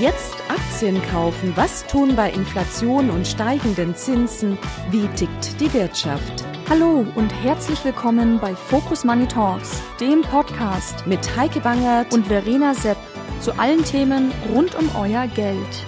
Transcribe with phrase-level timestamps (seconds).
[0.00, 1.52] Jetzt Aktien kaufen.
[1.56, 4.56] Was tun bei Inflation und steigenden Zinsen?
[4.90, 6.42] Wie tickt die Wirtschaft?
[6.70, 12.72] Hallo und herzlich willkommen bei Focus Money Talks, dem Podcast mit Heike Bangert und Verena
[12.72, 12.96] Sepp
[13.42, 15.84] zu allen Themen rund um euer Geld.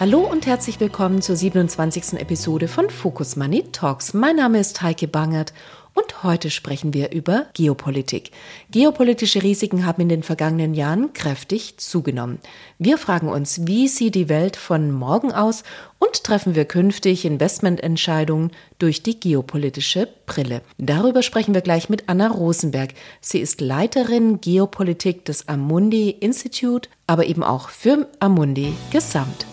[0.00, 2.14] Hallo und herzlich willkommen zur 27.
[2.14, 4.14] Episode von Focus Money Talks.
[4.14, 5.52] Mein Name ist Heike Bangert
[5.96, 8.30] und heute sprechen wir über Geopolitik.
[8.70, 12.38] Geopolitische Risiken haben in den vergangenen Jahren kräftig zugenommen.
[12.78, 15.64] Wir fragen uns, wie sieht die Welt von morgen aus
[15.98, 20.60] und treffen wir künftig Investmententscheidungen durch die geopolitische Brille.
[20.76, 22.92] Darüber sprechen wir gleich mit Anna Rosenberg.
[23.22, 29.46] Sie ist Leiterin Geopolitik des Amundi Institute, aber eben auch für Amundi Gesamt.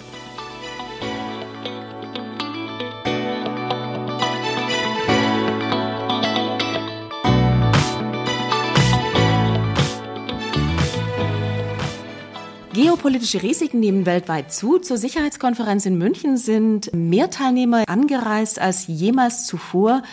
[13.03, 14.79] Geopolitische Risiken nehmen weltweit zu.
[14.79, 20.03] Zur Sicherheitskonferenz in München sind mehr Teilnehmer angereist als jemals zuvor.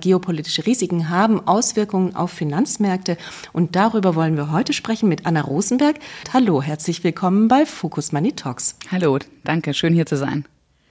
[0.00, 3.18] Geopolitische Risiken haben Auswirkungen auf Finanzmärkte
[3.52, 6.00] und darüber wollen wir heute sprechen mit Anna Rosenberg.
[6.32, 8.74] Hallo, herzlich willkommen bei Focus Money Talks.
[8.90, 10.44] Hallo, danke, schön hier zu sein.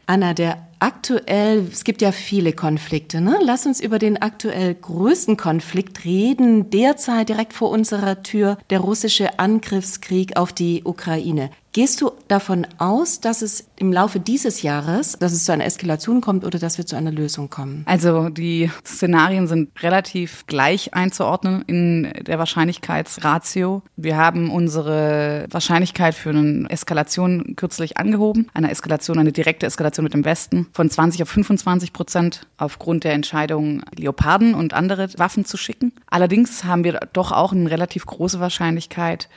[0.05, 3.37] Anna, der aktuell, es gibt ja viele Konflikte, ne?
[3.43, 6.69] Lass uns über den aktuell größten Konflikt reden.
[6.69, 11.51] Derzeit direkt vor unserer Tür der russische Angriffskrieg auf die Ukraine.
[11.71, 16.19] Gehst du davon aus, dass es im Laufe dieses Jahres, dass es zu einer Eskalation
[16.19, 17.83] kommt oder dass wir zu einer Lösung kommen?
[17.85, 23.83] Also die Szenarien sind relativ gleich einzuordnen in der Wahrscheinlichkeitsratio.
[23.95, 28.47] Wir haben unsere Wahrscheinlichkeit für eine Eskalation kürzlich angehoben.
[28.55, 33.13] Eine Eskalation, eine direkte Eskalation mit dem Westen von 20 auf 25 Prozent aufgrund der
[33.13, 35.93] Entscheidung, Leoparden und andere Waffen zu schicken.
[36.07, 39.29] Allerdings haben wir doch auch eine relativ große Wahrscheinlichkeit,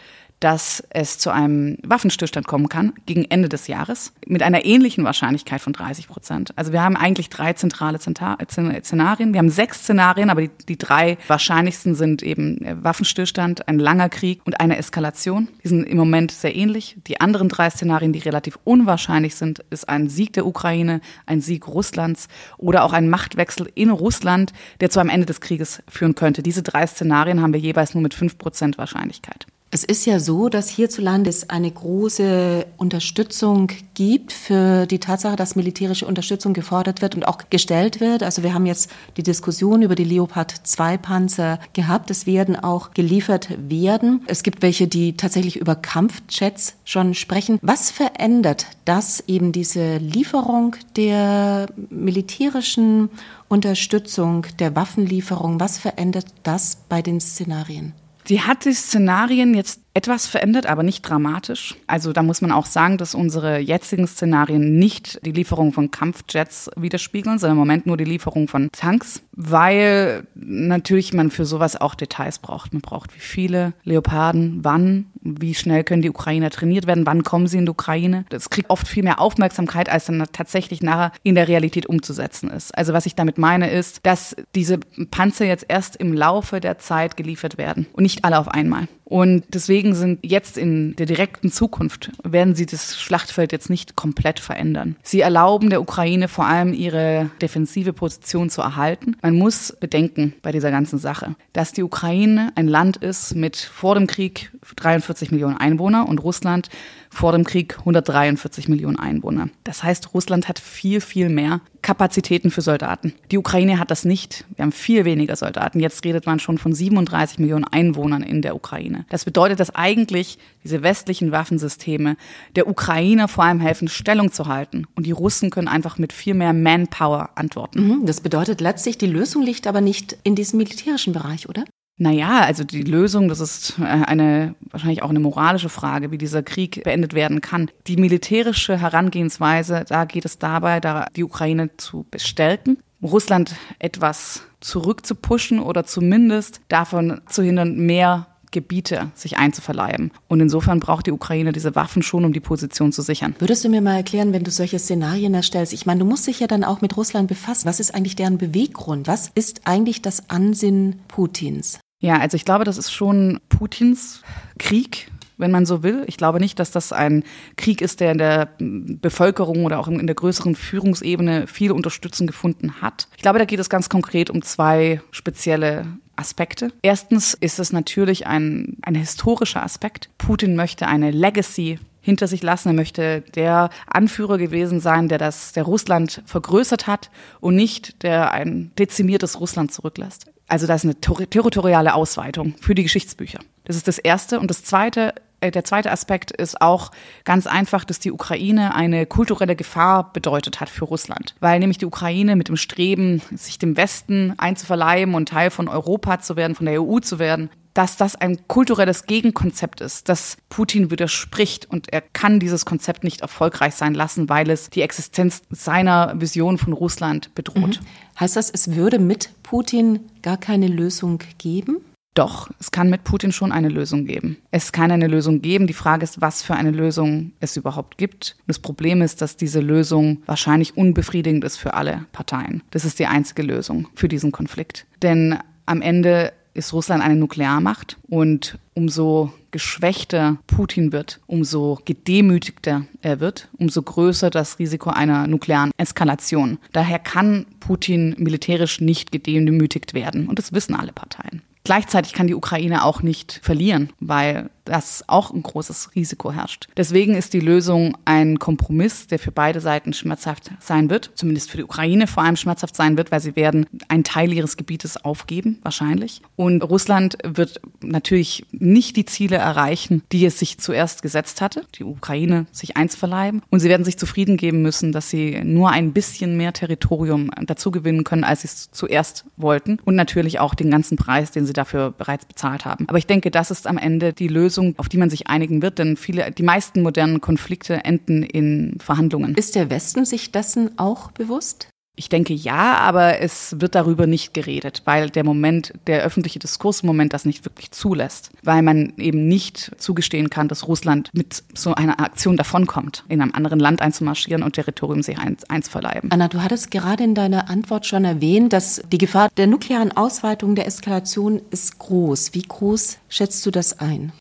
[0.43, 5.61] dass es zu einem Waffenstillstand kommen kann gegen Ende des Jahres mit einer ähnlichen Wahrscheinlichkeit
[5.61, 6.51] von 30 Prozent.
[6.57, 9.33] Also wir haben eigentlich drei zentrale Szenarien.
[9.33, 14.41] Wir haben sechs Szenarien, aber die, die drei wahrscheinlichsten sind eben Waffenstillstand, ein langer Krieg
[14.45, 15.47] und eine Eskalation.
[15.63, 16.97] Die sind im Moment sehr ähnlich.
[17.07, 21.69] Die anderen drei Szenarien, die relativ unwahrscheinlich sind, ist ein Sieg der Ukraine, ein Sieg
[21.69, 22.27] Russlands
[22.59, 26.43] oder auch ein Machtwechsel in Russland, der zu einem Ende des Krieges führen könnte.
[26.43, 29.47] Diese drei Szenarien haben wir jeweils nur mit fünf Prozent Wahrscheinlichkeit.
[29.75, 35.57] Es ist ja so, dass hierzulande es eine große Unterstützung gibt für die Tatsache, dass
[35.57, 38.23] militärische Unterstützung gefordert wird und auch gestellt wird.
[38.23, 42.11] Also wir haben jetzt die Diskussion über die Leopard 2 Panzer gehabt.
[42.11, 44.23] Es werden auch geliefert werden.
[44.27, 47.59] Es gibt welche, die tatsächlich über Kampfjets schon sprechen.
[47.63, 53.09] Was verändert das eben diese Lieferung der militärischen
[53.49, 55.61] Unterstützung, der Waffenlieferung?
[55.61, 57.95] Was verändert das bei den Szenarien?
[58.25, 61.77] Sie hat die Szenarien jetzt etwas verändert, aber nicht dramatisch.
[61.87, 66.71] Also da muss man auch sagen, dass unsere jetzigen Szenarien nicht die Lieferung von Kampfjets
[66.77, 71.95] widerspiegeln, sondern im Moment nur die Lieferung von Tanks, weil natürlich man für sowas auch
[71.95, 72.73] Details braucht.
[72.73, 77.47] Man braucht wie viele Leoparden, wann, wie schnell können die Ukrainer trainiert werden, wann kommen
[77.47, 78.25] sie in die Ukraine.
[78.31, 82.77] Das kriegt oft viel mehr Aufmerksamkeit, als dann tatsächlich nachher in der Realität umzusetzen ist.
[82.77, 84.79] Also was ich damit meine ist, dass diese
[85.11, 88.89] Panzer jetzt erst im Laufe der Zeit geliefert werden und nicht alle auf einmal.
[89.13, 94.41] Und deswegen sind jetzt in der direkten Zukunft, werden sie das Schlachtfeld jetzt nicht komplett
[94.41, 94.97] verändern.
[95.03, 99.19] Sie erlauben der Ukraine vor allem ihre defensive Position zu erhalten.
[99.21, 103.97] Man muss bedenken bei dieser ganzen Sache, dass die Ukraine ein Land ist mit vor
[103.97, 106.71] dem Krieg 43 Millionen Einwohner und Russland
[107.13, 109.51] vor dem Krieg 143 Millionen Einwohner.
[109.65, 113.13] Das heißt, Russland hat viel, viel mehr Kapazitäten für Soldaten.
[113.31, 114.47] Die Ukraine hat das nicht.
[114.57, 115.79] Wir haben viel weniger Soldaten.
[115.79, 119.05] Jetzt redet man schon von 37 Millionen Einwohnern in der Ukraine.
[119.11, 122.17] Das bedeutet, dass eigentlich diese westlichen Waffensysteme
[122.57, 124.87] der Ukraine vor allem helfen, Stellung zu halten.
[124.95, 127.87] Und die Russen können einfach mit viel mehr Manpower antworten.
[127.87, 131.65] Mhm, das bedeutet letztlich, die Lösung liegt aber nicht in diesem militärischen Bereich, oder?
[131.99, 136.43] Naja, also die Lösung, das ist äh, eine wahrscheinlich auch eine moralische Frage, wie dieser
[136.43, 137.71] Krieg beendet werden kann.
[137.87, 145.61] Die militärische Herangehensweise, da geht es dabei, da die Ukraine zu bestärken, Russland etwas zurückzupushen
[145.61, 150.13] oder zumindest davon zu hindern, mehr Gebiete sich einzuverleiben.
[150.29, 153.35] Und insofern braucht die Ukraine diese Waffen schon, um die Position zu sichern.
[153.41, 155.73] Würdest du mir mal erklären, wenn du solche Szenarien erstellst?
[155.73, 157.67] Ich meine, du musst dich ja dann auch mit Russland befassen.
[157.67, 159.09] Was ist eigentlich deren Beweggrund?
[159.09, 161.81] Was ist eigentlich das Ansinnen Putins?
[162.01, 164.23] Ja, also ich glaube, das ist schon Putins
[164.59, 166.05] Krieg wenn man so will.
[166.07, 167.25] Ich glaube nicht, dass das ein
[167.57, 172.81] Krieg ist, der in der Bevölkerung oder auch in der größeren Führungsebene viel Unterstützung gefunden
[172.81, 173.09] hat.
[173.17, 175.87] Ich glaube, da geht es ganz konkret um zwei spezielle
[176.17, 176.73] Aspekte.
[176.83, 180.11] Erstens ist es natürlich ein, ein historischer Aspekt.
[180.19, 182.69] Putin möchte eine Legacy hinter sich lassen.
[182.69, 188.33] Er möchte der Anführer gewesen sein, der das, der Russland vergrößert hat und nicht der
[188.33, 190.27] ein dezimiertes Russland zurücklässt.
[190.49, 193.39] Also das ist eine ter territoriale Ausweitung für die Geschichtsbücher.
[193.65, 194.41] Das ist das Erste.
[194.41, 196.91] Und das Zweite, äh, der zweite Aspekt ist auch
[197.25, 201.35] ganz einfach, dass die Ukraine eine kulturelle Gefahr bedeutet hat für Russland.
[201.41, 206.21] Weil nämlich die Ukraine mit dem Streben, sich dem Westen einzuverleiben und Teil von Europa
[206.21, 210.91] zu werden, von der EU zu werden, dass das ein kulturelles Gegenkonzept ist, das Putin
[210.91, 216.21] widerspricht und er kann dieses Konzept nicht erfolgreich sein lassen, weil es die Existenz seiner
[216.21, 217.81] Vision von Russland bedroht.
[217.81, 218.21] Mhm.
[218.21, 221.79] Heißt das, es würde mit Putin gar keine Lösung geben?
[222.15, 224.37] Doch, es kann mit Putin schon eine Lösung geben.
[224.51, 225.67] Es kann eine Lösung geben.
[225.67, 228.37] Die Frage ist, was für eine Lösung es überhaupt gibt.
[228.47, 232.63] Das Problem ist, dass diese Lösung wahrscheinlich unbefriedigend ist für alle Parteien.
[232.71, 234.85] Das ist die einzige Lösung für diesen Konflikt.
[235.01, 243.21] Denn am Ende ist Russland eine Nuklearmacht und umso geschwächter Putin wird, umso gedemütigter er
[243.21, 246.59] wird, umso größer das Risiko einer nuklearen Eskalation.
[246.73, 251.43] Daher kann Putin militärisch nicht gedemütigt werden und das wissen alle Parteien.
[251.65, 256.69] Gleichzeitig kann die Ukraine auch nicht verlieren, weil das auch ein großes Risiko herrscht.
[256.77, 261.57] Deswegen ist die Lösung ein Kompromiss, der für beide Seiten schmerzhaft sein wird, zumindest für
[261.57, 265.59] die Ukraine vor allem schmerzhaft sein wird, weil sie werden einen Teil ihres Gebietes aufgeben,
[265.63, 266.23] wahrscheinlich.
[266.37, 271.85] Und Russland wird natürlich nicht die Ziele erreichen, die es sich zuerst gesetzt hatte, die
[271.85, 273.43] Ukraine sich eins verleiben.
[273.51, 277.71] Und sie werden sich zufrieden geben müssen, dass sie nur ein bisschen mehr Territorium dazu
[277.71, 279.79] gewinnen können, als sie es zuerst wollten.
[279.85, 282.89] Und natürlich auch den ganzen Preis, den sie dafür bereits bezahlt haben.
[282.89, 285.63] Aber ich denke, das ist am Ende die Lösung, Lösung, auf die man sich einigen
[285.63, 289.35] wird, denn viele, die meisten modernen Konflikte enden in Verhandlungen.
[289.35, 291.69] Ist der Westen sich dessen auch bewusst?
[291.95, 296.81] Ich denke ja, aber es wird darüber nicht geredet, weil der Moment, der öffentliche Diskurs
[296.81, 301.43] im Moment das nicht wirklich zulässt, weil man eben nicht zugestehen kann, dass Russland mit
[301.55, 306.11] so einer Aktion davonkommt, in einem anderen Land einzumarschieren und Territorium sich eins, eins verleiben.
[306.11, 310.55] Anna, du hattest gerade in deiner Antwort schon erwähnt, dass die Gefahr der nuklearen Ausweitung
[310.55, 312.33] der Eskalation ist groß.
[312.33, 314.13] Wie groß schätzt du das ein?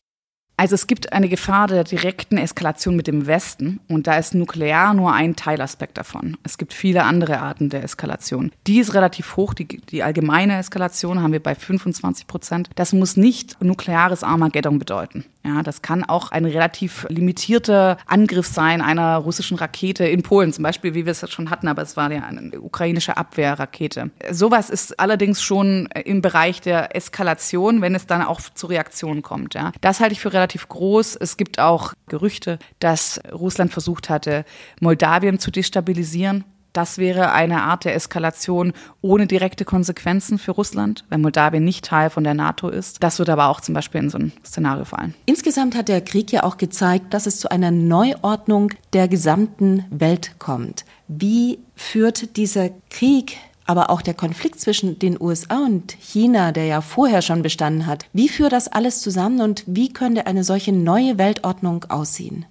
[0.62, 4.94] Also es gibt eine Gefahr der direkten Eskalation mit dem Westen und da ist nuklear
[4.94, 6.36] nur ein Teilaspekt davon.
[6.44, 8.52] Es gibt viele andere Arten der Eskalation.
[8.68, 12.70] Die ist relativ hoch, die, die allgemeine Eskalation haben wir bei 25 Prozent.
[12.76, 15.24] Das muss nicht nukleares Armageddon bedeuten.
[15.44, 20.62] Ja, das kann auch ein relativ limitierter Angriff sein einer russischen Rakete in Polen, zum
[20.62, 24.10] Beispiel, wie wir es schon hatten, aber es war ja eine ukrainische Abwehrrakete.
[24.30, 29.54] Sowas ist allerdings schon im Bereich der Eskalation, wenn es dann auch zu Reaktionen kommt.
[29.54, 29.72] Ja.
[29.80, 31.16] Das halte ich für relativ groß.
[31.16, 34.44] Es gibt auch Gerüchte, dass Russland versucht hatte,
[34.80, 36.44] Moldawien zu destabilisieren.
[36.72, 38.72] Das wäre eine Art der Eskalation
[39.02, 43.02] ohne direkte Konsequenzen für Russland, wenn Moldawien nicht Teil von der NATO ist.
[43.02, 45.14] Das würde aber auch zum Beispiel in so ein Szenario fallen.
[45.26, 50.36] Insgesamt hat der Krieg ja auch gezeigt, dass es zu einer Neuordnung der gesamten Welt
[50.38, 50.86] kommt.
[51.08, 56.80] Wie führt dieser Krieg aber auch der Konflikt zwischen den USA und China, der ja
[56.80, 61.18] vorher schon bestanden hat, wie führt das alles zusammen und wie könnte eine solche neue
[61.18, 62.44] Weltordnung aussehen?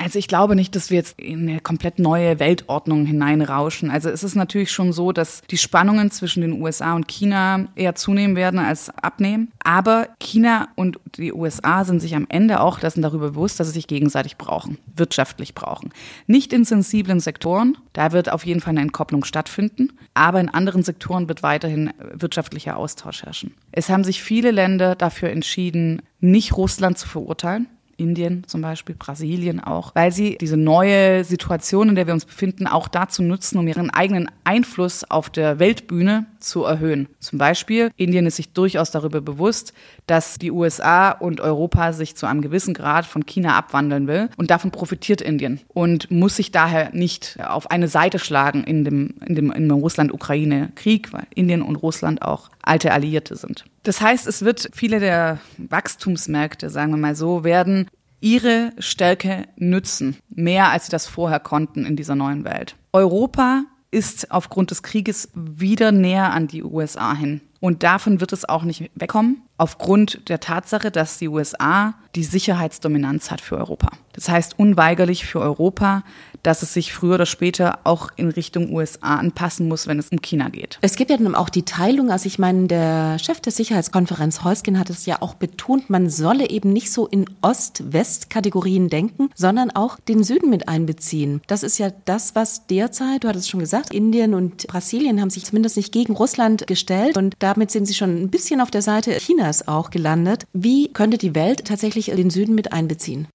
[0.00, 3.90] Also ich glaube nicht, dass wir jetzt in eine komplett neue Weltordnung hineinrauschen.
[3.90, 7.96] Also es ist natürlich schon so, dass die Spannungen zwischen den USA und China eher
[7.96, 9.50] zunehmen werden als abnehmen.
[9.58, 13.72] Aber China und die USA sind sich am Ende auch dessen darüber bewusst, dass sie
[13.72, 15.90] sich gegenseitig brauchen, wirtschaftlich brauchen.
[16.28, 20.84] Nicht in sensiblen Sektoren, da wird auf jeden Fall eine Entkopplung stattfinden, aber in anderen
[20.84, 23.52] Sektoren wird weiterhin wirtschaftlicher Austausch herrschen.
[23.72, 27.66] Es haben sich viele Länder dafür entschieden, nicht Russland zu verurteilen
[27.98, 32.66] Indien zum Beispiel, Brasilien auch, weil sie diese neue Situation, in der wir uns befinden,
[32.66, 37.08] auch dazu nutzen, um ihren eigenen Einfluss auf der Weltbühne zu erhöhen.
[37.20, 39.72] Zum Beispiel, Indien ist sich durchaus darüber bewusst,
[40.06, 44.50] dass die USA und Europa sich zu einem gewissen Grad von China abwandeln will und
[44.50, 49.34] davon profitiert Indien und muss sich daher nicht auf eine Seite schlagen in dem, in
[49.34, 53.64] dem, in dem Russland-Ukraine-Krieg, weil Indien und Russland auch alte Alliierte sind.
[53.82, 57.88] Das heißt, es wird viele der Wachstumsmärkte, sagen wir mal so, werden
[58.20, 62.76] ihre Stärke nützen, mehr als sie das vorher konnten in dieser neuen Welt.
[62.92, 67.40] Europa ist aufgrund des Krieges wieder näher an die USA hin.
[67.60, 69.42] Und davon wird es auch nicht wegkommen.
[69.56, 73.90] aufgrund der Tatsache, dass die USA die Sicherheitsdominanz hat für Europa.
[74.12, 76.04] Das heißt unweigerlich für Europa,
[76.42, 80.20] dass es sich früher oder später auch in Richtung USA anpassen muss, wenn es um
[80.20, 80.78] China geht.
[80.80, 84.78] Es gibt ja dann auch die Teilung, also ich meine, der Chef der Sicherheitskonferenz Heusgen
[84.78, 89.98] hat es ja auch betont, man solle eben nicht so in Ost-West-Kategorien denken, sondern auch
[90.00, 91.40] den Süden mit einbeziehen.
[91.46, 95.44] Das ist ja das, was derzeit, du hattest schon gesagt, Indien und Brasilien haben sich
[95.44, 99.16] zumindest nicht gegen Russland gestellt und damit sind sie schon ein bisschen auf der Seite
[99.18, 100.44] Chinas auch gelandet.
[100.52, 103.28] Wie könnte die Welt tatsächlich den Süden mit einbeziehen?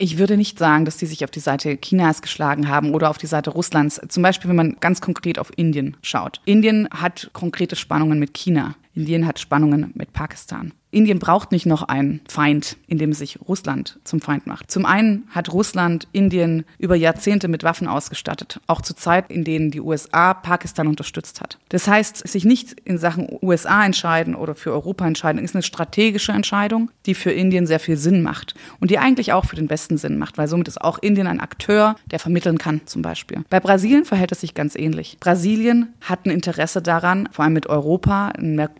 [0.00, 3.18] Ich würde nicht sagen, dass die sich auf die Seite Chinas geschlagen haben oder auf
[3.18, 4.00] die Seite Russlands.
[4.08, 6.40] Zum Beispiel, wenn man ganz konkret auf Indien schaut.
[6.44, 8.76] Indien hat konkrete Spannungen mit China.
[8.94, 10.72] Indien hat Spannungen mit Pakistan.
[10.90, 14.70] Indien braucht nicht noch einen Feind, indem es sich Russland zum Feind macht.
[14.70, 19.70] Zum einen hat Russland Indien über Jahrzehnte mit Waffen ausgestattet, auch zu Zeiten, in denen
[19.70, 21.58] die USA Pakistan unterstützt hat.
[21.68, 26.32] Das heißt, sich nicht in Sachen USA entscheiden oder für Europa entscheiden, ist eine strategische
[26.32, 29.98] Entscheidung, die für Indien sehr viel Sinn macht und die eigentlich auch für den Westen
[29.98, 33.44] Sinn macht, weil somit ist auch Indien ein Akteur, der vermitteln kann, zum Beispiel.
[33.50, 35.18] Bei Brasilien verhält es sich ganz ähnlich.
[35.20, 38.32] Brasilien hat ein Interesse daran, vor allem mit Europa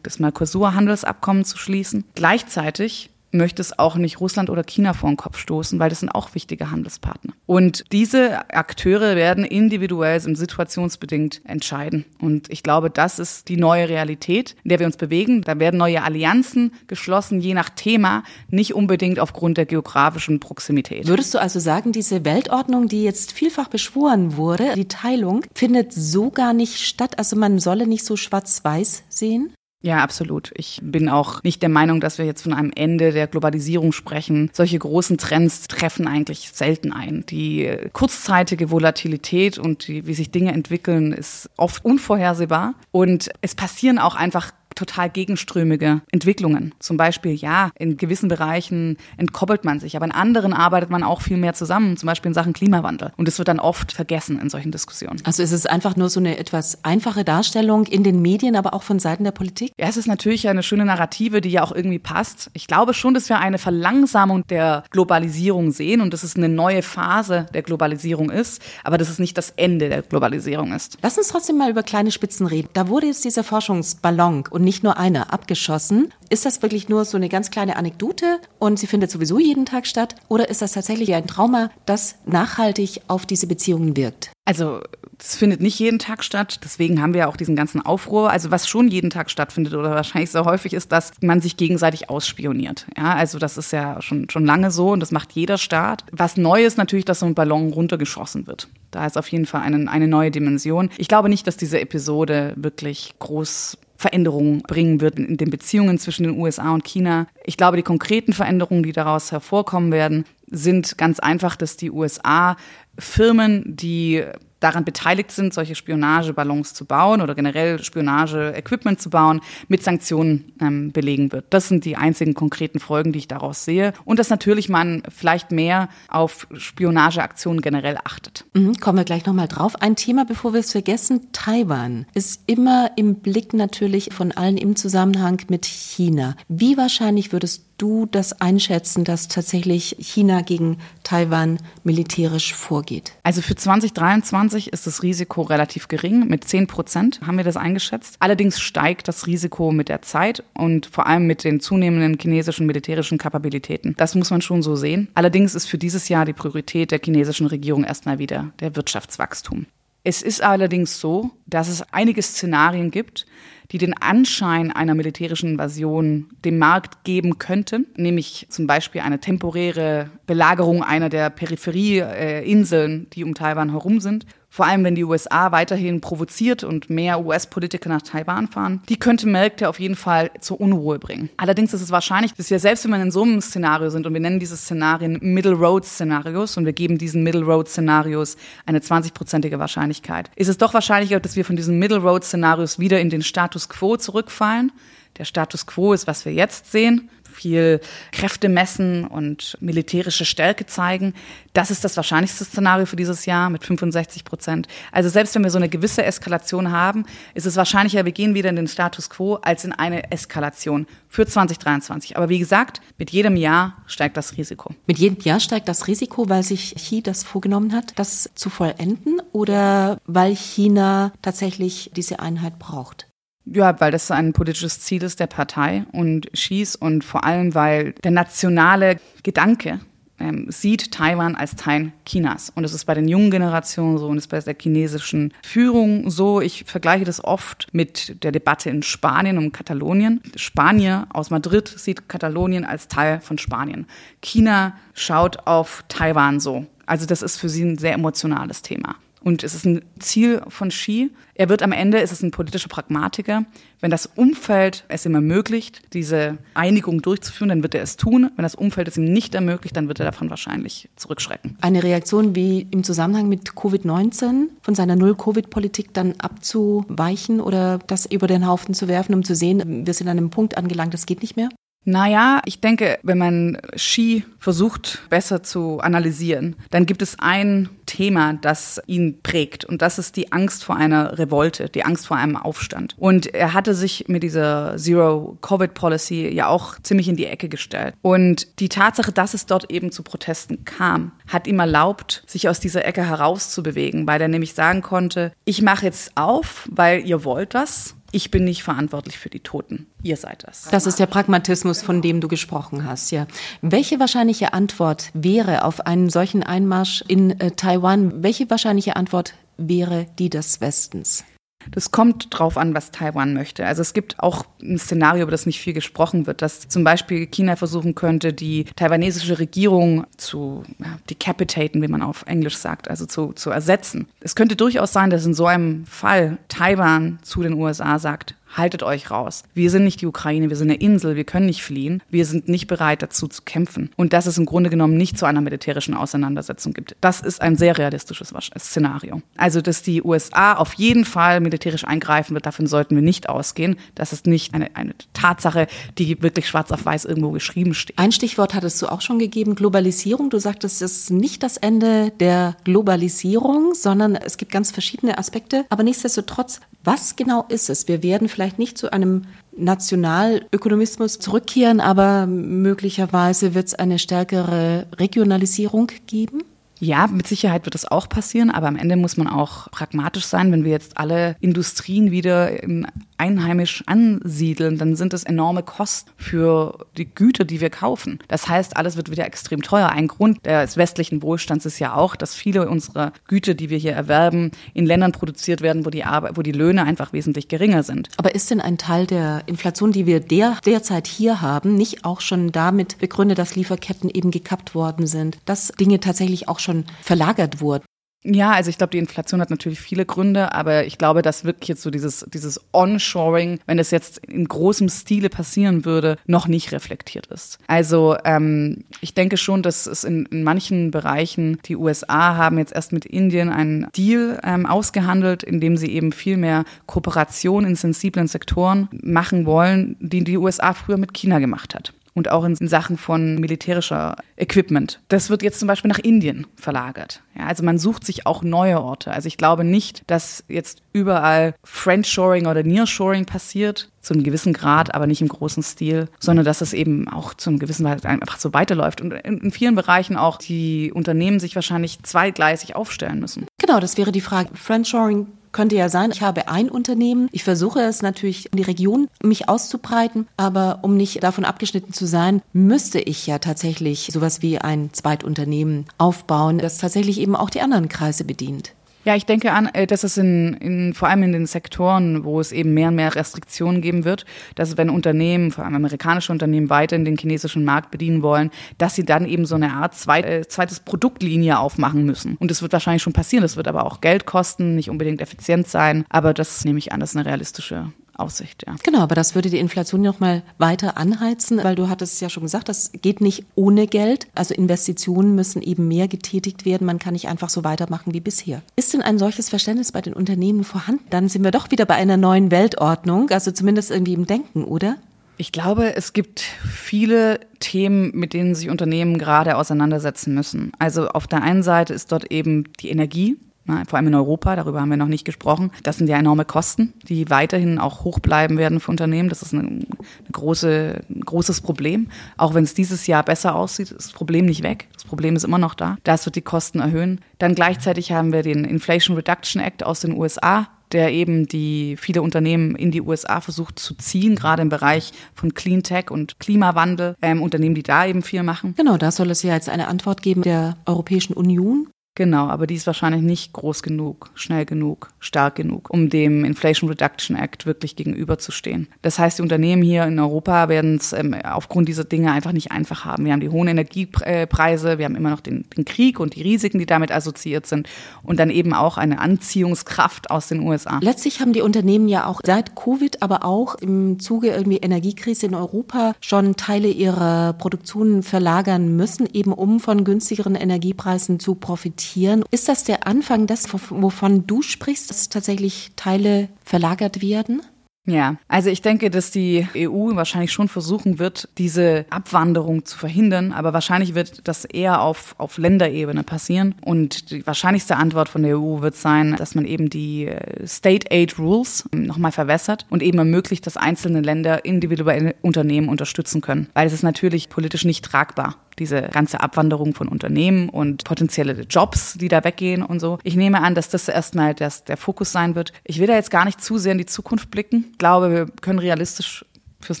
[0.02, 2.04] das Mercosur-Handelsabkommen zu schließen lassen.
[2.14, 6.08] Gleichzeitig möchte es auch nicht Russland oder China vor den Kopf stoßen, weil das sind
[6.08, 7.34] auch wichtige Handelspartner.
[7.44, 12.06] Und diese Akteure werden individuell und situationsbedingt entscheiden.
[12.22, 15.42] Und ich glaube, das ist die neue Realität, in der wir uns bewegen.
[15.42, 21.06] Da werden neue Allianzen geschlossen, je nach Thema, nicht unbedingt aufgrund der geografischen Proximität.
[21.06, 26.30] Würdest du also sagen, diese Weltordnung, die jetzt vielfach beschworen wurde, die Teilung, findet so
[26.30, 27.18] gar nicht statt?
[27.18, 29.52] Also man solle nicht so schwarz-weiß sehen?
[29.80, 30.50] Ja, absolut.
[30.56, 34.50] Ich bin auch nicht der Meinung, dass wir jetzt von einem Ende der Globalisierung sprechen.
[34.52, 37.24] Solche großen Trends treffen eigentlich selten ein.
[37.26, 42.74] Die kurzzeitige Volatilität und die, wie sich Dinge entwickeln, ist oft unvorhersehbar.
[42.90, 46.74] Und es passieren auch einfach total gegenströmige Entwicklungen.
[46.78, 51.20] Zum Beispiel, ja, in gewissen Bereichen entkoppelt man sich, aber in anderen arbeitet man auch
[51.20, 53.12] viel mehr zusammen, zum Beispiel in Sachen Klimawandel.
[53.16, 55.20] Und das wird dann oft vergessen in solchen Diskussionen.
[55.24, 58.82] Also ist es einfach nur so eine etwas einfache Darstellung in den Medien, aber auch
[58.82, 59.72] von Seiten der Politik?
[59.78, 62.50] Ja, es ist natürlich eine schöne Narrative, die ja auch irgendwie passt.
[62.52, 66.82] Ich glaube schon, dass wir eine Verlangsamung der Globalisierung sehen und dass es eine neue
[66.82, 70.98] Phase der Globalisierung ist, aber dass es nicht das Ende der Globalisierung ist.
[71.02, 72.68] Lass uns trotzdem mal über kleine Spitzen reden.
[72.72, 76.12] Da wurde jetzt dieser Forschungsballon und nicht nur einer abgeschossen.
[76.30, 79.86] Ist das wirklich nur so eine ganz kleine Anekdote und sie findet sowieso jeden Tag
[79.86, 80.16] statt?
[80.28, 84.32] Oder ist das tatsächlich ein Trauma, das nachhaltig auf diese Beziehungen wirkt?
[84.44, 84.80] Also
[85.18, 86.60] das findet nicht jeden Tag statt.
[86.64, 88.30] Deswegen haben wir ja auch diesen ganzen Aufruhr.
[88.30, 92.08] Also was schon jeden Tag stattfindet oder wahrscheinlich so häufig ist, dass man sich gegenseitig
[92.10, 92.86] ausspioniert.
[92.96, 96.04] Ja, also das ist ja schon, schon lange so und das macht jeder Staat.
[96.12, 98.68] Was neu ist natürlich, dass so ein Ballon runtergeschossen wird.
[98.90, 100.90] Da ist auf jeden Fall eine, eine neue Dimension.
[100.96, 106.22] Ich glaube nicht, dass diese Episode wirklich groß Veränderungen bringen wird in den Beziehungen zwischen
[106.22, 107.26] den USA und China.
[107.44, 112.56] Ich glaube, die konkreten Veränderungen, die daraus hervorkommen werden, sind ganz einfach, dass die USA
[112.96, 114.24] Firmen, die
[114.60, 120.92] daran beteiligt sind, solche Spionageballons zu bauen oder generell Spionage-Equipment zu bauen, mit Sanktionen ähm,
[120.92, 121.46] belegen wird.
[121.50, 123.92] Das sind die einzigen konkreten Folgen, die ich daraus sehe.
[124.04, 128.44] Und dass natürlich man vielleicht mehr auf Spionageaktionen generell achtet.
[128.54, 129.76] Mhm, kommen wir gleich nochmal drauf.
[129.80, 134.76] Ein Thema, bevor wir es vergessen, Taiwan ist immer im Blick natürlich von allen im
[134.76, 136.34] Zusammenhang mit China.
[136.48, 143.12] Wie wahrscheinlich würdest du das einschätzen, dass tatsächlich China gegen Taiwan militärisch vorgeht?
[143.22, 146.26] Also für 2023 ist das Risiko relativ gering.
[146.28, 148.16] Mit 10 Prozent haben wir das eingeschätzt.
[148.18, 153.18] Allerdings steigt das Risiko mit der Zeit und vor allem mit den zunehmenden chinesischen militärischen
[153.18, 153.94] Kapabilitäten.
[153.96, 155.08] Das muss man schon so sehen.
[155.14, 159.66] Allerdings ist für dieses Jahr die Priorität der chinesischen Regierung erstmal wieder der Wirtschaftswachstum.
[160.04, 163.26] Es ist allerdings so, dass es einige Szenarien gibt,
[163.70, 170.10] die den Anschein einer militärischen Invasion dem Markt geben könnten, nämlich zum Beispiel eine temporäre
[170.26, 176.00] Belagerung einer der Peripherieinseln, die um Taiwan herum sind vor allem wenn die USA weiterhin
[176.00, 180.98] provoziert und mehr US-Politiker nach Taiwan fahren, die könnte Märkte auf jeden Fall zur Unruhe
[180.98, 181.28] bringen.
[181.36, 184.14] Allerdings ist es wahrscheinlich, dass wir selbst wenn wir in so einem Szenario sind und
[184.14, 188.78] wir nennen diese Szenarien Middle Road Szenarios und wir geben diesen Middle Road Szenarios eine
[188.78, 193.10] 20-prozentige Wahrscheinlichkeit, ist es doch wahrscheinlicher, dass wir von diesen Middle Road Szenarios wieder in
[193.10, 194.72] den Status quo zurückfallen.
[195.18, 197.80] Der Status quo ist, was wir jetzt sehen viel
[198.12, 201.14] Kräfte messen und militärische Stärke zeigen.
[201.52, 204.66] Das ist das wahrscheinlichste Szenario für dieses Jahr mit 65 Prozent.
[204.92, 207.04] Also selbst wenn wir so eine gewisse Eskalation haben,
[207.34, 211.26] ist es wahrscheinlicher, wir gehen wieder in den Status quo als in eine Eskalation für
[211.26, 212.16] 2023.
[212.16, 214.74] Aber wie gesagt, mit jedem Jahr steigt das Risiko.
[214.86, 219.20] Mit jedem Jahr steigt das Risiko, weil sich Xi das vorgenommen hat, das zu vollenden
[219.32, 223.07] oder weil China tatsächlich diese Einheit braucht?
[223.52, 227.92] Ja, weil das ein politisches Ziel ist der Partei und Xis und vor allem, weil
[228.04, 229.80] der nationale Gedanke
[230.20, 232.50] ähm, sieht Taiwan als Teil Chinas.
[232.50, 236.10] Und es ist bei den jungen Generationen so und es ist bei der chinesischen Führung
[236.10, 236.40] so.
[236.40, 240.20] Ich vergleiche das oft mit der Debatte in Spanien um Katalonien.
[240.36, 243.86] Spanier aus Madrid sieht Katalonien als Teil von Spanien.
[244.20, 246.66] China schaut auf Taiwan so.
[246.86, 248.96] Also das ist für sie ein sehr emotionales Thema.
[249.22, 251.10] Und es ist ein Ziel von Xi.
[251.34, 253.44] Er wird am Ende, es ist ein politischer Pragmatiker.
[253.80, 258.30] Wenn das Umfeld es ihm ermöglicht, diese Einigung durchzuführen, dann wird er es tun.
[258.36, 261.56] Wenn das Umfeld es ihm nicht ermöglicht, dann wird er davon wahrscheinlich zurückschrecken.
[261.60, 268.26] Eine Reaktion wie im Zusammenhang mit Covid-19 von seiner Null-Covid-Politik dann abzuweichen oder das über
[268.26, 271.22] den Haufen zu werfen, um zu sehen, wir sind an einem Punkt angelangt, das geht
[271.22, 271.48] nicht mehr?
[271.84, 278.34] Naja, ich denke, wenn man Ski versucht besser zu analysieren, dann gibt es ein Thema,
[278.34, 279.64] das ihn prägt.
[279.64, 282.94] Und das ist die Angst vor einer Revolte, die Angst vor einem Aufstand.
[282.98, 287.94] Und er hatte sich mit dieser Zero-Covid-Policy ja auch ziemlich in die Ecke gestellt.
[288.02, 292.60] Und die Tatsache, dass es dort eben zu Protesten kam, hat ihm erlaubt, sich aus
[292.60, 297.54] dieser Ecke herauszubewegen, weil er nämlich sagen konnte, ich mache jetzt auf, weil ihr wollt
[297.54, 299.86] das ich bin nicht verantwortlich für die Toten.
[300.02, 300.68] Ihr seid das.
[300.70, 303.26] Das ist der Pragmatismus, von dem du gesprochen hast, ja.
[303.60, 308.22] Welche wahrscheinliche Antwort wäre auf einen solchen Einmarsch in äh, Taiwan?
[308.22, 311.24] Welche wahrscheinliche Antwort wäre die des Westens?
[311.70, 313.66] Das kommt drauf an, was Taiwan möchte.
[313.66, 317.26] Also es gibt auch ein Szenario, über das nicht viel gesprochen wird, dass zum Beispiel
[317.26, 320.64] China versuchen könnte, die taiwanesische Regierung zu
[321.10, 324.08] decapitaten, wie man auf Englisch sagt, also zu, zu ersetzen.
[324.20, 328.82] Es könnte durchaus sein, dass in so einem Fall Taiwan zu den USA sagt, haltet
[328.82, 329.44] euch raus.
[329.54, 332.48] Wir sind nicht die Ukraine, wir sind eine Insel, wir können nicht fliehen, wir sind
[332.48, 333.90] nicht bereit dazu zu kämpfen.
[333.96, 336.96] Und dass es im Grunde genommen nicht zu einer militärischen Auseinandersetzung gibt.
[337.00, 339.22] Das ist ein sehr realistisches Szenario.
[339.36, 343.76] Also, dass die USA auf jeden Fall militärisch eingreifen wird, davon sollten wir nicht ausgehen.
[343.94, 347.98] Das ist nicht eine, eine Tatsache, die wirklich schwarz auf weiß irgendwo geschrieben steht.
[347.98, 350.30] Ein Stichwort hattest du auch schon gegeben, Globalisierung.
[350.30, 355.64] Du sagtest, es ist nicht das Ende der Globalisierung, sondern es gibt ganz verschiedene Aspekte.
[355.68, 357.88] Aber nichtsdestotrotz, was genau ist es?
[357.88, 359.24] Wir werden vielleicht nicht zu einem
[359.56, 366.44] Nationalökonomismus zurückkehren, aber möglicherweise wird es eine stärkere Regionalisierung geben?
[366.80, 370.52] Ja, mit Sicherheit wird das auch passieren, aber am Ende muss man auch pragmatisch sein.
[370.52, 372.86] Wenn wir jetzt alle Industrien wieder in
[373.18, 378.20] einheimisch ansiedeln, dann sind das enorme Kosten für die Güter, die wir kaufen.
[378.28, 379.88] Das heißt, alles wird wieder extrem teuer.
[379.88, 383.92] Ein Grund des westlichen Wohlstands ist ja auch, dass viele unserer Güter, die wir hier
[383.92, 388.08] erwerben, in Ländern produziert werden, wo die, Arbeit, wo die Löhne einfach wesentlich geringer sind.
[388.16, 392.20] Aber ist denn ein Teil der Inflation, die wir der, derzeit hier haben, nicht auch
[392.20, 396.67] schon damit begründet, dass Lieferketten eben gekappt worden sind, dass Dinge tatsächlich auch schon
[397.02, 397.84] verlagert wurden?
[398.24, 401.68] Ja, also ich glaube, die Inflation hat natürlich viele Gründe, aber ich glaube, dass wirklich
[401.68, 406.72] jetzt so dieses, dieses Onshoring, wenn es jetzt in großem Stile passieren würde, noch nicht
[406.72, 407.58] reflektiert ist.
[407.68, 412.74] Also ähm, ich denke schon, dass es in, in manchen Bereichen, die USA haben jetzt
[412.74, 417.76] erst mit Indien einen Deal ähm, ausgehandelt, in dem sie eben viel mehr Kooperation in
[417.76, 422.56] sensiblen Sektoren machen wollen, die die USA früher mit China gemacht hat und auch in
[422.68, 425.00] Sachen von militärischer Equipment.
[425.08, 427.22] Das wird jetzt zum Beispiel nach Indien verlagert.
[427.38, 429.12] Ja, also man sucht sich auch neue Orte.
[429.12, 434.94] Also ich glaube nicht, dass jetzt überall Friendshoring oder Nearshoring passiert, zu einem gewissen Grad,
[434.94, 438.38] aber nicht im großen Stil, sondern dass es eben auch zu einem gewissen Grad einfach
[438.38, 443.46] so weiterläuft und in, vielen Bereichen auch die Unternehmen sich wahrscheinlich zweigleisig aufstellen müssen.
[443.58, 444.50] Genau, das wäre die Frage.
[444.54, 449.08] Friendshoring könnte ja sein, ich habe ein Unternehmen, ich versuche es natürlich in die Region
[449.22, 454.58] mich auszubreiten, aber um nicht davon abgeschnitten zu sein, müsste ich ja tatsächlich sowas wie
[454.58, 458.72] ein Zweitunternehmen aufbauen, das tatsächlich eben auch die anderen Kreise bedient.
[459.04, 462.40] Ja, ich denke an, äh, dass es in, in, vor allem in den Sektoren, wo
[462.40, 466.68] es eben mehr und mehr Restriktionen geben wird, dass wenn Unternehmen, vor allem amerikanische Unternehmen,
[466.68, 470.26] weiter in den chinesischen Markt bedienen wollen, dass sie dann eben so eine Art zweit,
[470.26, 472.36] äh, zweites Produktlinie aufmachen müssen.
[472.38, 473.42] Und das wird wahrscheinlich schon passieren.
[473.42, 476.04] Das wird aber auch Geld kosten, nicht unbedingt effizient sein.
[476.08, 478.74] Aber das nehme ich an, das ist eine realistische Aussicht, ja.
[478.82, 482.42] Genau, aber das würde die Inflation noch mal weiter anheizen, weil du hattest ja schon
[482.42, 484.26] gesagt, das geht nicht ohne Geld.
[484.34, 486.86] Also Investitionen müssen eben mehr getätigt werden.
[486.86, 488.62] Man kann nicht einfach so weitermachen wie bisher.
[488.76, 491.04] Ist denn ein solches Verständnis bei den Unternehmen vorhanden?
[491.10, 494.96] Dann sind wir doch wieder bei einer neuen Weltordnung, also zumindest irgendwie im Denken, oder?
[495.36, 500.72] Ich glaube, es gibt viele Themen, mit denen sich Unternehmen gerade auseinandersetzen müssen.
[500.80, 503.47] Also auf der einen Seite ist dort eben die Energie, Ne,
[503.86, 505.70] vor allem in Europa, darüber haben wir noch nicht gesprochen.
[505.82, 509.28] Das sind ja enorme Kosten, die weiterhin auch hoch bleiben werden für Unternehmen.
[509.28, 509.86] Das ist eine, eine
[510.32, 512.08] große, ein großes Problem.
[512.36, 514.88] Auch wenn es dieses Jahr besser aussieht, ist das Problem nicht weg.
[514.94, 515.96] Das Problem ist immer noch da.
[516.04, 517.20] Das wird die Kosten erhöhen.
[517.38, 522.22] Dann gleichzeitig haben wir den Inflation Reduction Act aus den USA, der eben die viele
[522.22, 527.16] Unternehmen in die USA versucht zu ziehen, gerade im Bereich von Clean Tech und Klimawandel,
[527.22, 528.74] ähm, Unternehmen, die da eben viel machen.
[528.76, 532.74] Genau, da soll es ja jetzt eine Antwort geben der Europäischen Union Genau, aber die
[532.74, 537.94] ist wahrscheinlich nicht groß genug, schnell genug, stark genug, um dem Inflation Reduction Act wirklich
[537.94, 538.88] gegenüberzustehen.
[539.02, 542.72] Das heißt, die Unternehmen hier in Europa werden es ähm, aufgrund dieser Dinge einfach nicht
[542.72, 543.24] einfach haben.
[543.24, 546.80] Wir haben die hohen Energiepreise, wir haben immer noch den, den Krieg und die Risiken,
[546.80, 547.88] die damit assoziiert sind
[548.24, 550.98] und dann eben auch eine Anziehungskraft aus den USA.
[551.00, 555.54] Letztlich haben die Unternehmen ja auch seit Covid, aber auch im Zuge irgendwie Energiekrise in
[555.54, 562.44] Europa schon Teile ihrer Produktionen verlagern müssen, eben um von günstigeren Energiepreisen zu profitieren diskutieren.
[562.50, 567.62] Ist das der Anfang des, wovon du sprichst, dass tatsächlich Teile verlagert werden?
[568.06, 573.52] Ja, also ich denke, dass die EU wahrscheinlich schon versuchen wird, diese Abwanderung zu verhindern,
[573.52, 576.74] aber wahrscheinlich wird das eher auf, auf Länderebene passieren.
[576.80, 581.10] Und die wahrscheinlichste Antwort von der EU wird sein, dass man eben die äh, State
[581.10, 586.68] Aid Rules nochmal verwässert und eben ermöglicht, dass einzelne Länder individuelle Unternehmen unterstützen können.
[586.72, 592.14] Weil es ist natürlich politisch nicht tragbar diese ganze Abwanderung von Unternehmen und potenzielle Jobs,
[592.14, 593.18] die da weggehen und so.
[593.22, 595.72] Ich nehme an, dass das erstmal das, der Fokus sein wird.
[595.84, 597.86] Ich will da jetzt gar nicht zu sehr in die Zukunft blicken.
[597.92, 599.44] Ich glaube, wir können realistisch
[599.80, 600.00] fürs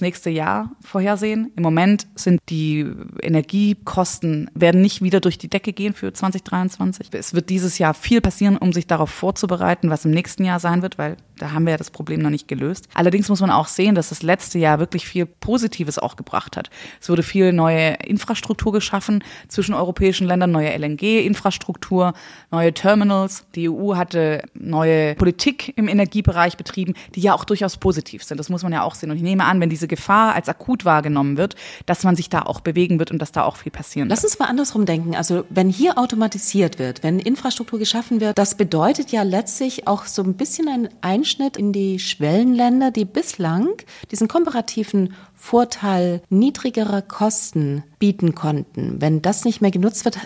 [0.00, 1.52] nächste Jahr vorhersehen.
[1.56, 2.86] Im Moment sind die
[3.22, 7.08] Energiekosten, werden nicht wieder durch die Decke gehen für 2023.
[7.12, 10.82] Es wird dieses Jahr viel passieren, um sich darauf vorzubereiten, was im nächsten Jahr sein
[10.82, 12.88] wird, weil da haben wir ja das Problem noch nicht gelöst.
[12.94, 16.70] Allerdings muss man auch sehen, dass das letzte Jahr wirklich viel Positives auch gebracht hat.
[17.00, 22.14] Es wurde viel neue Infrastruktur geschaffen zwischen europäischen Ländern, neue LNG-Infrastruktur,
[22.50, 23.44] neue Terminals.
[23.54, 28.38] Die EU hatte neue Politik im Energiebereich betrieben, die ja auch durchaus positiv sind.
[28.38, 29.10] Das muss man ja auch sehen.
[29.10, 32.42] Und ich nehme an, wenn diese Gefahr als akut wahrgenommen wird, dass man sich da
[32.42, 34.16] auch bewegen wird und dass da auch viel passieren wird.
[34.16, 35.14] Lass uns mal andersrum denken.
[35.14, 40.22] Also wenn hier automatisiert wird, wenn Infrastruktur geschaffen wird, das bedeutet ja letztlich auch so
[40.22, 43.68] ein bisschen ein Einschnitt in die Schwellenländer, die bislang
[44.10, 49.00] diesen komparativen Vorteil niedrigerer Kosten bieten konnten.
[49.00, 50.18] Wenn das nicht mehr genutzt wird,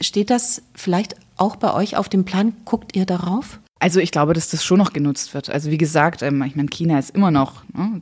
[0.00, 2.54] steht das vielleicht auch bei euch auf dem Plan?
[2.64, 3.60] Guckt ihr darauf?
[3.78, 5.50] Also ich glaube, dass das schon noch genutzt wird.
[5.50, 8.00] Also wie gesagt, ähm, ich meine, China ist immer noch, ne,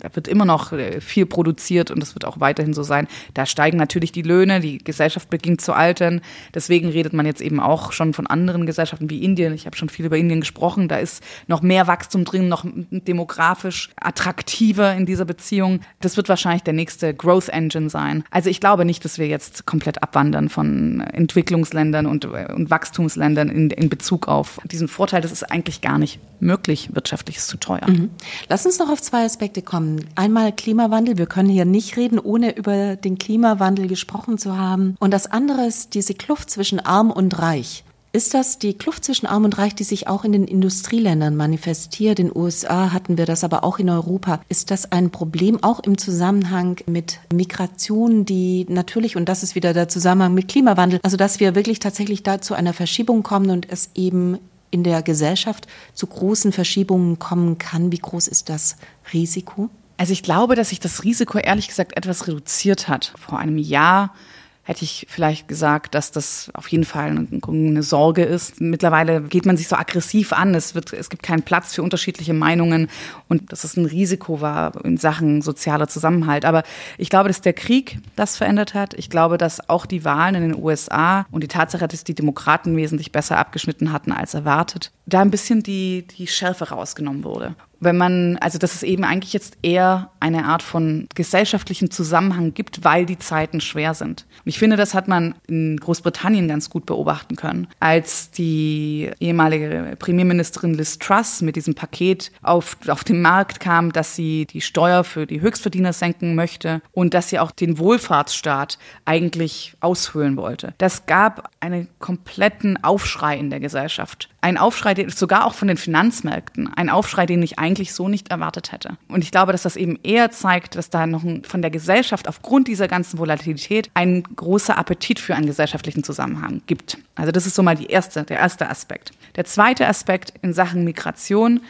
[0.00, 3.06] da wird immer noch äh, viel produziert und das wird auch weiterhin so sein.
[3.34, 6.22] Da steigen natürlich die Löhne, die Gesellschaft beginnt zu altern.
[6.54, 9.52] Deswegen redet man jetzt eben auch schon von anderen Gesellschaften wie Indien.
[9.52, 10.88] Ich habe schon viel über Indien gesprochen.
[10.88, 15.80] Da ist noch mehr Wachstum drin, noch demografisch attraktiver in dieser Beziehung.
[16.00, 18.24] Das wird wahrscheinlich der nächste Growth Engine sein.
[18.30, 23.50] Also ich glaube nicht, dass wir jetzt komplett abwandern von Entwicklungsländern und, äh, und Wachstumsländern
[23.50, 26.90] in, in Bezug auf diesen Vorteil Vorteil, das ist eigentlich gar nicht möglich.
[26.92, 27.88] Wirtschaftlich ist zu teuer.
[27.88, 28.10] Mhm.
[28.48, 30.06] Lass uns noch auf zwei Aspekte kommen.
[30.14, 31.18] Einmal Klimawandel.
[31.18, 34.94] Wir können hier nicht reden, ohne über den Klimawandel gesprochen zu haben.
[35.00, 37.82] Und das andere ist diese Kluft zwischen arm und reich.
[38.12, 42.18] Ist das die Kluft zwischen Arm und Reich, die sich auch in den Industrieländern manifestiert?
[42.18, 44.40] In den USA hatten wir das aber auch in Europa.
[44.48, 49.74] Ist das ein Problem auch im Zusammenhang mit Migration, die natürlich, und das ist wieder
[49.74, 53.70] der Zusammenhang mit Klimawandel, also dass wir wirklich tatsächlich da zu einer Verschiebung kommen und
[53.70, 54.38] es eben
[54.70, 57.92] in der Gesellschaft zu großen Verschiebungen kommen kann.
[57.92, 58.76] Wie groß ist das
[59.12, 59.70] Risiko?
[59.96, 63.12] Also ich glaube, dass sich das Risiko ehrlich gesagt etwas reduziert hat.
[63.18, 64.14] Vor einem Jahr
[64.62, 68.60] hätte ich vielleicht gesagt, dass das auf jeden Fall eine, Sorge ist.
[68.60, 70.54] Mittlerweile geht man sich so aggressiv an.
[70.54, 72.88] Es, wird, es gibt keinen Platz für unterschiedliche Meinungen
[73.28, 76.44] und dass es ein Risiko war in Sachen sozialer Zusammenhalt.
[76.44, 76.62] Aber
[76.98, 78.94] ich glaube, dass der Krieg das verändert hat.
[78.94, 82.76] Ich glaube, dass auch die Wahlen in den USA und die Tatsache, dass die Demokraten
[82.76, 87.96] wesentlich besser abgeschnitten hatten als erwartet, da ein bisschen die, die Schärfe rausgenommen wurde wenn
[87.96, 93.06] man, also dass es eben eigentlich jetzt eher eine Art von gesellschaftlichen Zusammenhang gibt, weil
[93.06, 94.26] die Zeiten schwer sind.
[94.44, 99.96] Und ich finde, das hat man in Großbritannien ganz gut beobachten können, als die ehemalige
[99.98, 105.04] Premierministerin Liz Truss mit diesem Paket auf, auf den Markt kam, dass sie die Steuer
[105.04, 110.74] für die Höchstverdiener senken möchte und dass sie auch den Wohlfahrtsstaat eigentlich aushöhlen wollte.
[110.78, 114.28] Das gab einen kompletten Aufschrei in der Gesellschaft.
[114.42, 118.72] Ein Aufschrei, sogar auch von den Finanzmärkten, ein Aufschrei, den ich eigentlich so nicht erwartet
[118.72, 118.96] hätte.
[119.08, 122.28] Und ich glaube, dass das eben eher zeigt, dass da noch ein, von der Gesellschaft
[122.28, 126.98] aufgrund dieser ganzen Volatilität ein großer Appetit für einen gesellschaftlichen Zusammenhang gibt.
[127.14, 129.12] Also das ist so mal die erste, der erste Aspekt.
[129.36, 131.60] Der zweite Aspekt in Sachen Migration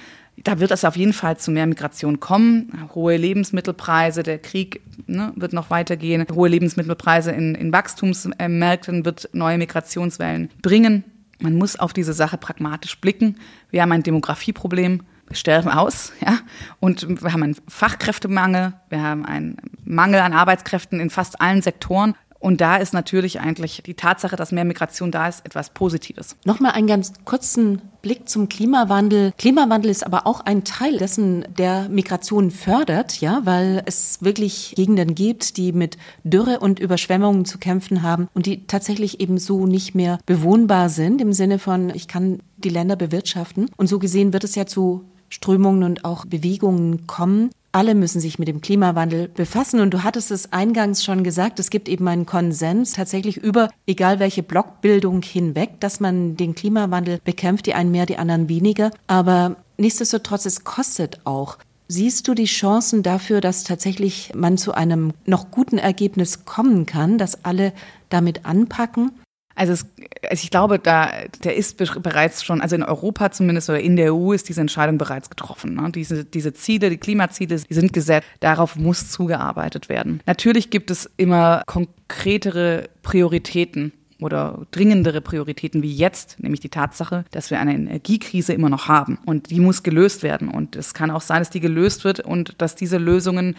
[0.45, 2.89] da wird es auf jeden Fall zu mehr Migration kommen.
[2.95, 6.25] Hohe Lebensmittelpreise, der Krieg ne, wird noch weitergehen.
[6.33, 11.05] Hohe Lebensmittelpreise in, in Wachstumsmärkten wird neue Migrationswellen bringen.
[11.41, 13.37] Man muss auf diese Sache pragmatisch blicken.
[13.71, 15.03] Wir haben ein Demografieproblem.
[15.33, 16.39] Sterben aus, ja,
[16.81, 18.73] und wir haben einen Fachkräftemangel.
[18.89, 22.15] Wir haben einen Mangel an Arbeitskräften in fast allen Sektoren.
[22.41, 26.37] Und da ist natürlich eigentlich die Tatsache, dass mehr Migration da ist, etwas Positives.
[26.47, 29.33] Nochmal einen ganz kurzen Blick zum Klimawandel.
[29.37, 35.15] Klimawandel ist aber auch ein Teil dessen, der Migration fördert, ja, weil es wirklich Gegenden
[35.15, 39.95] gibt, die mit Dürre und Überschwemmungen zu kämpfen haben und die tatsächlich eben so nicht
[39.95, 43.71] mehr bewohnbar sind im Sinne von, ich kann die Länder bewirtschaften.
[43.77, 47.51] Und so gesehen wird es ja zu Strömungen und auch Bewegungen kommen.
[47.73, 49.81] Alle müssen sich mit dem Klimawandel befassen.
[49.81, 54.19] Und du hattest es eingangs schon gesagt, es gibt eben einen Konsens tatsächlich über, egal
[54.19, 58.91] welche Blockbildung hinweg, dass man den Klimawandel bekämpft, die einen mehr, die anderen weniger.
[59.07, 61.59] Aber nichtsdestotrotz, es kostet auch.
[61.87, 67.19] Siehst du die Chancen dafür, dass tatsächlich man zu einem noch guten Ergebnis kommen kann,
[67.19, 67.73] dass alle
[68.11, 69.13] damit anpacken?
[69.55, 69.87] Also, es,
[70.29, 71.11] also ich glaube, da
[71.45, 74.97] der ist bereits schon, also in Europa zumindest oder in der EU ist diese Entscheidung
[74.97, 75.75] bereits getroffen.
[75.75, 75.91] Ne?
[75.93, 78.27] Diese, diese Ziele, die Klimaziele, die sind gesetzt.
[78.41, 80.23] Darauf muss zugearbeitet werden.
[80.27, 87.51] Natürlich gibt es immer konkretere Prioritäten oder dringendere Prioritäten wie jetzt, nämlich die Tatsache, dass
[87.51, 89.19] wir eine Energiekrise immer noch haben.
[89.25, 90.49] Und die muss gelöst werden.
[90.49, 93.57] Und es kann auch sein, dass die gelöst wird und dass diese Lösungen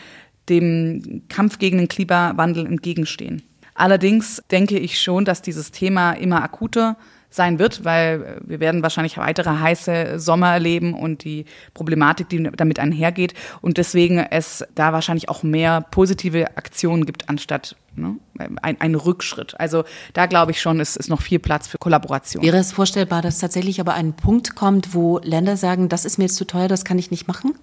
[0.49, 3.43] dem Kampf gegen den Klimawandel entgegenstehen.
[3.82, 6.98] Allerdings denke ich schon, dass dieses Thema immer akuter
[7.32, 12.78] sein wird, weil wir werden wahrscheinlich weitere heiße Sommer erleben und die Problematik, die damit
[12.78, 18.17] einhergeht und deswegen es da wahrscheinlich auch mehr positive Aktionen gibt anstatt ne,
[18.62, 19.60] ein, ein Rückschritt.
[19.60, 22.44] Also da glaube ich schon, es ist noch viel Platz für Kollaboration.
[22.44, 26.26] Wäre es vorstellbar, dass tatsächlich aber ein Punkt kommt, wo Länder sagen, das ist mir
[26.26, 27.56] jetzt zu teuer, das kann ich nicht machen?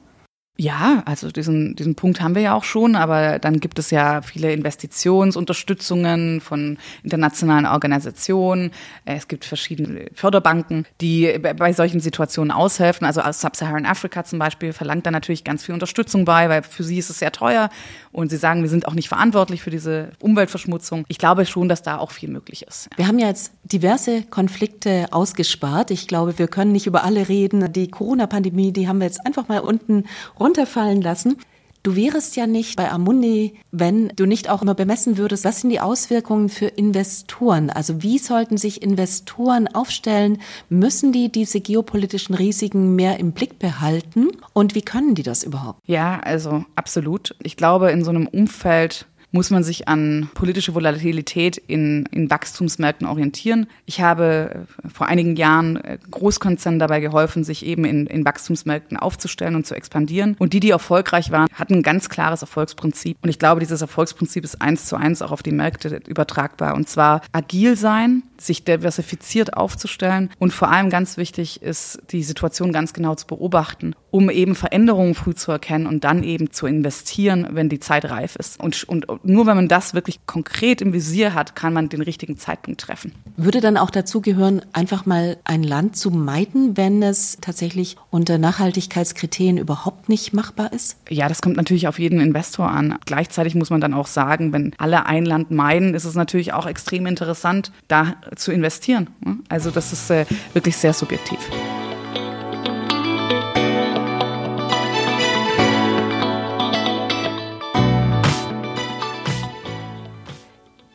[0.60, 4.22] Ja, also diesen, diesen Punkt haben wir ja auch schon, aber dann gibt es ja
[4.22, 8.72] viele Investitionsunterstützungen von internationalen Organisationen.
[9.04, 13.06] Es gibt verschiedene Förderbanken, die bei solchen Situationen aushelfen.
[13.06, 16.82] Also aus Sub-Saharan Africa zum Beispiel verlangt da natürlich ganz viel Unterstützung bei, weil für
[16.82, 17.70] sie ist es sehr teuer
[18.10, 21.04] und sie sagen, wir sind auch nicht verantwortlich für diese Umweltverschmutzung.
[21.06, 22.90] Ich glaube schon, dass da auch viel möglich ist.
[22.96, 25.92] Wir haben ja jetzt diverse Konflikte ausgespart.
[25.92, 27.72] Ich glaube, wir können nicht über alle reden.
[27.72, 30.02] Die Corona-Pandemie, die haben wir jetzt einfach mal unten
[30.48, 31.36] runterfallen lassen.
[31.84, 35.70] Du wärest ja nicht bei Amundi, wenn du nicht auch immer bemessen würdest, was sind
[35.70, 37.70] die Auswirkungen für Investoren?
[37.70, 40.40] Also wie sollten sich Investoren aufstellen?
[40.68, 44.28] Müssen die diese geopolitischen Risiken mehr im Blick behalten?
[44.54, 45.80] Und wie können die das überhaupt?
[45.86, 47.36] Ja, also absolut.
[47.42, 53.06] Ich glaube, in so einem Umfeld muss man sich an politische Volatilität in, in Wachstumsmärkten
[53.06, 53.66] orientieren.
[53.84, 58.96] Ich habe äh, vor einigen Jahren äh, Großkonzernen dabei geholfen, sich eben in, in Wachstumsmärkten
[58.96, 60.36] aufzustellen und zu expandieren.
[60.38, 63.18] Und die, die erfolgreich waren, hatten ein ganz klares Erfolgsprinzip.
[63.22, 66.74] Und ich glaube, dieses Erfolgsprinzip ist eins zu eins auch auf die Märkte übertragbar.
[66.74, 72.72] Und zwar agil sein, sich diversifiziert aufzustellen und vor allem ganz wichtig ist, die Situation
[72.72, 77.46] ganz genau zu beobachten, um eben Veränderungen früh zu erkennen und dann eben zu investieren,
[77.50, 78.60] wenn die Zeit reif ist.
[78.60, 82.38] Und, und nur wenn man das wirklich konkret im Visier hat, kann man den richtigen
[82.38, 83.12] Zeitpunkt treffen.
[83.36, 88.38] Würde dann auch dazu gehören, einfach mal ein Land zu meiden, wenn es tatsächlich unter
[88.38, 90.96] Nachhaltigkeitskriterien überhaupt nicht machbar ist?
[91.08, 92.98] Ja, das kommt natürlich auf jeden Investor an.
[93.04, 96.66] Gleichzeitig muss man dann auch sagen, wenn alle ein Land meiden, ist es natürlich auch
[96.66, 99.08] extrem interessant, da zu investieren.
[99.48, 101.38] Also das ist äh, wirklich sehr subjektiv.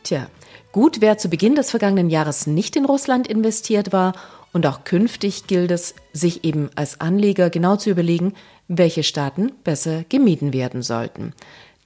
[0.04, 0.28] Tja,
[0.70, 4.12] gut, wer zu Beginn des vergangenen Jahres nicht in Russland investiert war
[4.52, 8.34] und auch künftig gilt es, sich eben als Anleger genau zu überlegen,
[8.68, 11.32] welche Staaten besser gemieden werden sollten.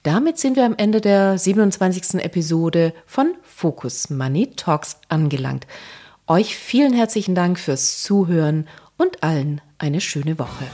[0.03, 2.21] Damit sind wir am Ende der 27.
[2.23, 5.65] Episode von Focus Money Talks angelangt.
[6.27, 10.65] Euch vielen herzlichen Dank fürs Zuhören und allen eine schöne Woche.